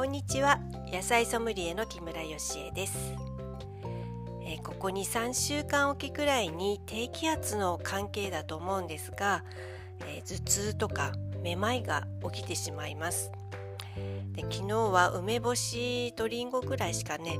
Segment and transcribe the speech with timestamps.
[0.00, 0.58] こんにちは。
[0.90, 3.14] 野菜ソムリエの木村よしえです、
[4.42, 9.44] えー、ここに3週間おきくらいに低気圧の関係だと思うんですが、
[10.06, 11.12] えー、頭痛とか
[11.42, 13.30] めまいが起きてしまいます。
[14.32, 17.38] で昨日は梅干しとりんごぐらいしかね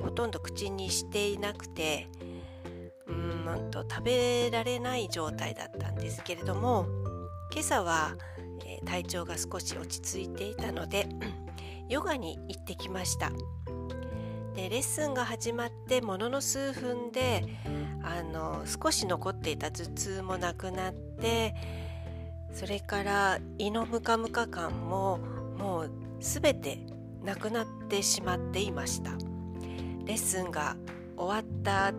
[0.00, 2.06] ほとんど口にしていなくて
[3.08, 6.86] うんと食べられない状態だったんですけれども
[7.50, 8.14] 今朝は、
[8.64, 11.08] えー、体調が少し落ち着いていたので
[11.88, 13.30] ヨガに行ってきました
[14.54, 17.44] でレッスンが始まってものの数分で
[18.02, 21.54] あの少し残っていた頭痛もなくなって
[22.52, 25.18] それから胃のムカムカ感も
[25.58, 26.78] もう全て
[27.22, 29.12] なくなってしまっていました
[30.04, 30.76] レッスンが
[31.16, 31.92] 終わった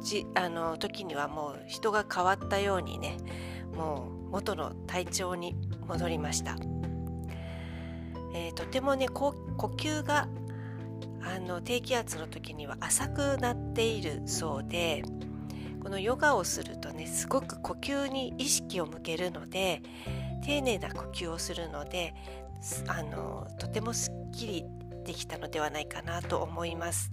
[0.00, 3.16] じあの時にはもう人が変わったようにね
[3.74, 5.56] もう元の体調に
[5.86, 6.56] 戻りました。
[8.34, 10.28] えー、とてもね呼吸が
[11.22, 15.02] あの低気圧の時には浅くなっているそうで
[15.82, 19.82] このヨガをするとねすごく呼吸に意識を向けるので
[20.44, 22.14] 丁寧な呼吸をするので
[22.86, 24.64] あのとてもすっきり
[25.04, 27.10] できたのではないかなと思います。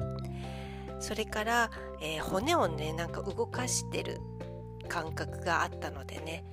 [0.99, 1.71] それから、
[2.01, 4.19] えー、骨をねなんか動かしてる
[4.87, 6.43] 感覚があったのでね、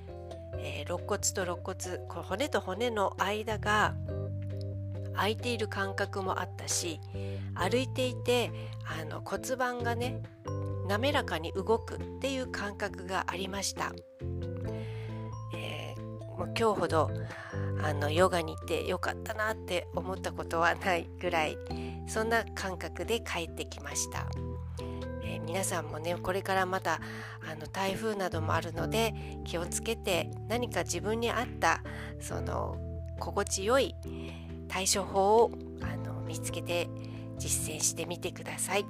[0.57, 3.95] えー、肋骨と肋骨この骨と骨の間が
[5.15, 6.99] 空いている感覚もあったし
[7.55, 8.51] 歩いていて
[8.85, 10.21] あの骨盤がね
[10.87, 13.93] 滑らかに動くっていう感覚がありました、
[15.55, 17.09] えー、もう今日ほど
[17.81, 21.57] あのヨガに行ってよかったなって思ったことはないぐらい
[22.07, 24.27] そんな感覚で帰ってきました、
[25.23, 27.01] えー、皆さんもねこれからまた
[27.49, 29.13] あの台風などもあるので
[29.45, 31.81] 気をつけて何か自分に合った
[32.19, 32.77] その
[33.19, 33.95] 心地よい
[34.73, 35.51] 対処法を
[35.83, 36.89] あの見つけて
[37.37, 38.85] 実践してみてください。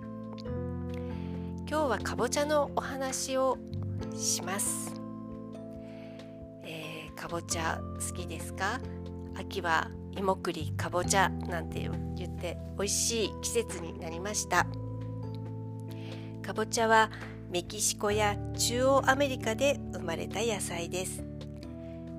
[1.67, 3.57] 今日はかぼちゃのお話を
[4.15, 4.93] します、
[6.63, 8.79] えー、かぼちゃ好きですか？
[9.35, 14.65] 秋は芋栗かぼちゃなんて言って美味しい季節になりました。
[16.41, 17.11] かぼちゃは
[17.49, 21.25] メキシコや中央アメリカで生まれた野菜です。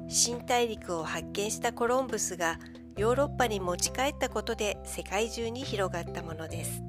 [0.07, 2.59] 新大陸を発見したコロンブスが
[2.97, 6.83] ヨーロッパに持ち帰ったことで世界中に広がったものです。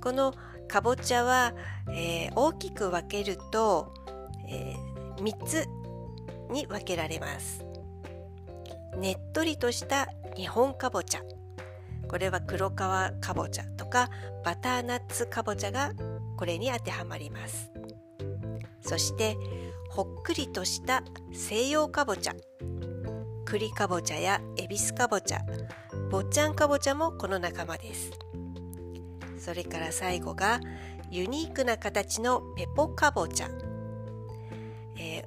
[0.00, 0.34] この
[0.68, 1.54] かぼちゃは、
[1.90, 3.92] えー、大きく分けると、
[4.48, 5.66] えー、3つ
[6.50, 7.64] に分けられます。
[8.96, 11.22] ねっとりとした日本かぼちゃ
[12.08, 14.10] これは黒皮かぼちゃとか
[14.44, 15.92] バターナッツかぼちゃが
[16.36, 17.70] これに当てはまります。
[18.80, 19.36] そして
[19.90, 21.02] ほっくりとした
[21.32, 22.34] 西洋かぼちゃ
[23.50, 25.40] 栗かぼちゃやエビスかぼちゃ
[26.10, 28.10] 坊ちゃんかぼちゃもこの仲間です。
[29.38, 30.60] それから最後が
[31.10, 33.48] ユニークな形のペポかぼちゃ、
[34.98, 35.24] えー、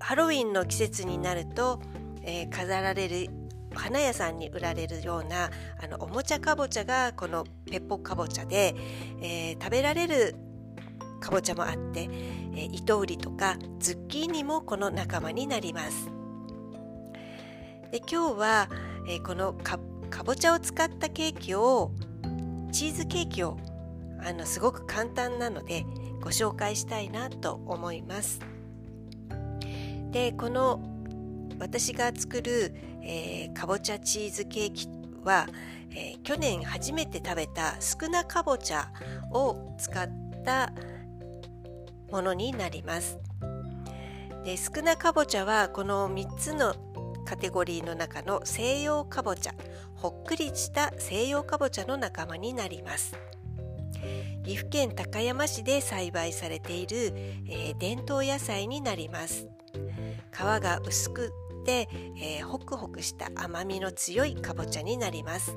[0.00, 1.80] ハロウィンの季節になると、
[2.24, 3.28] えー、飾られる
[3.72, 5.48] 花屋さんに売られるような
[5.80, 8.74] あのおもちゃかぼちゃがこのペポかぼちゃで、
[9.22, 10.34] えー、食べられる
[11.20, 16.17] かぼちゃもあって、えー、糸売りとかズッキーニもこの仲間になります。
[17.90, 18.68] で今日は、
[19.08, 19.78] えー、このか
[20.10, 21.92] かぼちゃを使ったケーキを
[22.70, 23.58] チーズケーキを
[24.22, 25.84] あのすごく簡単なので
[26.20, 28.40] ご紹介したいなと思います。
[30.10, 30.80] でこの
[31.58, 34.88] 私が作る、えー、かぼちゃチーズケーキ
[35.24, 35.46] は、
[35.90, 38.90] えー、去年初めて食べた少なかぼちゃ
[39.32, 40.08] を使っ
[40.44, 40.72] た
[42.10, 43.18] ものになります。
[44.44, 46.74] で少なかぼちゃはこの3つの
[47.28, 49.54] カテゴリーの中の西洋かぼちゃ
[49.96, 53.18] ほっくりした西洋かぼちゃの仲間になります。
[54.46, 57.12] 岐阜県高山市で栽培されている、
[57.46, 59.46] えー、伝統野菜になります。
[60.32, 61.32] 皮が薄く
[61.66, 65.54] て、えー、ホクホクした甘みの強いかぼちゃになります。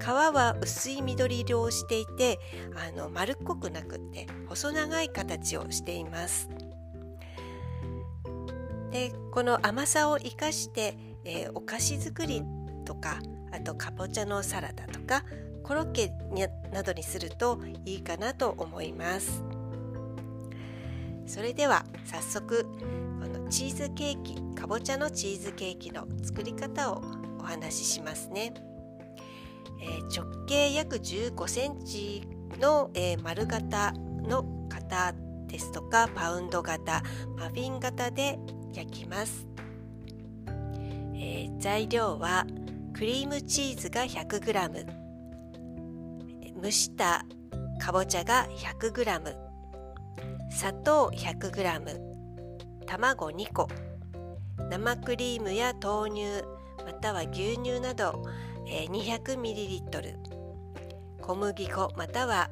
[0.00, 2.38] 皮は薄い緑色をしていて
[2.74, 6.48] あの丸っこくなくって細長い形をしています。
[8.90, 12.42] でこの甘さを生かして、えー、お菓子作り
[12.84, 13.18] とか
[13.52, 15.24] あとかぼちゃのサラダとか
[15.62, 16.12] コロッケ
[16.72, 19.44] などにするといいかなと思います。
[21.30, 22.68] それでは早速こ
[23.28, 27.04] のチーズケーキかぼちゃのチーズケーキの作り方を
[27.38, 28.52] お話ししますね、
[29.80, 32.26] えー、直径約15センチ
[32.58, 35.14] の、えー、丸型の型
[35.46, 37.04] ですとかパウンド型
[37.36, 38.40] マフィン型で
[38.72, 39.46] 焼きます、
[41.14, 42.46] えー、材料は
[42.92, 44.86] クリームチーズが 100g
[46.62, 47.24] 蒸した
[47.78, 48.46] かぼちゃが
[48.80, 49.36] 100g
[50.50, 52.00] 砂糖 100g
[52.86, 53.68] 卵2個。
[54.70, 56.44] 生クリームや豆乳
[56.86, 58.22] または牛乳など
[58.66, 60.14] 200ml
[61.20, 62.50] 小麦粉または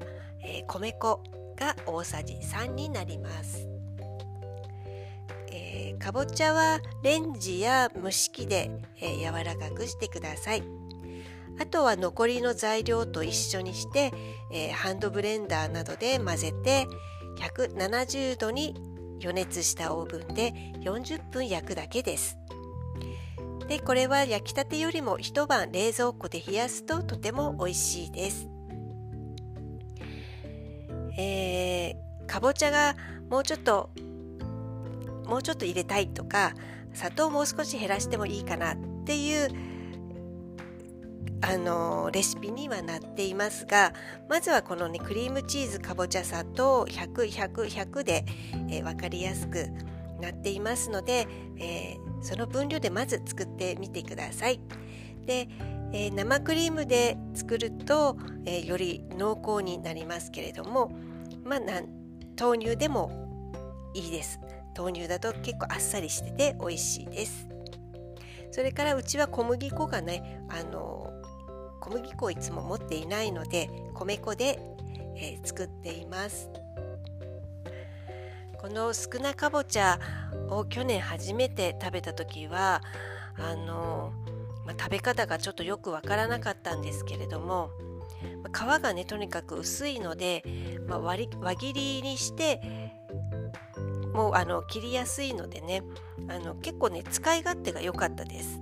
[0.66, 1.22] 米粉
[1.56, 3.68] が大さじ3になります、
[5.88, 8.70] えー、かぼちゃはレンジや蒸し器で、
[9.00, 10.62] えー、柔らかくしてください。
[11.60, 14.12] あとは残りの材料と一緒にして、
[14.52, 16.86] えー、ハンドブレンダーなどで混ぜて
[17.38, 18.76] 170度に
[19.20, 20.52] 予熱したオーブンで
[20.84, 22.38] 40分焼くだけです。
[23.66, 28.48] でこれは焼きたてよりも一晩冷蔵庫で冷やすととても美味しいです。
[31.18, 32.94] えー、かぼちゃが
[33.28, 33.90] もうちょっと
[35.28, 36.54] もうちょっと入れたいとか
[36.92, 39.48] 砂糖もう少し減らしてもいいかなっていう
[41.40, 43.92] あのレシピにはなっていますが
[44.28, 48.24] まずはこのねクリームチーズかぼちゃ砂糖100100で、
[48.68, 49.68] えー、分かりやすく
[50.20, 51.28] なっていますので、
[51.58, 54.60] えー、その分量でまず作ってみてください。
[55.26, 55.48] で
[55.90, 60.92] えー、生クリームで作ると、え、より濃厚になりますけれども、
[61.44, 61.60] まあ、
[62.38, 63.10] 豆乳でも
[63.94, 64.38] いいです
[64.78, 67.48] 豆乳だと結構あっさりしてて美味しいです。
[68.52, 71.10] それからうちは小麦粉がねあの
[71.80, 74.58] 小麦粉をいつも持っていないので米粉で、
[75.16, 76.50] えー、作っています。
[78.60, 80.00] この少なかぼちゃ
[80.48, 82.82] を去年初めて食べた時は
[83.36, 84.12] あの
[84.68, 87.70] まあ、食べ方がちょっとよくわからなかったんですけれども
[88.52, 90.44] 皮がねとにかく薄いので、
[90.86, 92.87] まあ、割輪切りにして
[94.18, 95.84] もうあの切りやすいのでね
[96.28, 98.60] あの結構ね使い勝手が良かったです。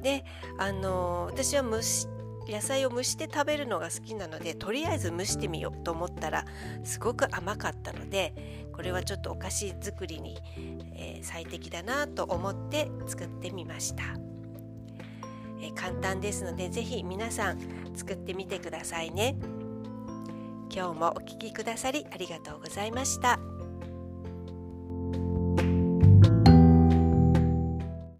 [0.00, 0.24] で
[0.56, 2.06] あの私は蒸し
[2.46, 6.44] 野菜を蒸して食べるのが好きなのでとりあえず蒸してみようと思ったら
[6.84, 10.38] すごく甘かったのでこれはちょっとお菓子作りに、
[10.94, 14.04] えー、最適だなと思って作ってみました。
[15.60, 17.58] え簡単ですので是非皆さん
[17.96, 19.36] 作ってみてくださいね
[20.70, 23.55] 今日もお聴きくださりありがとうございました。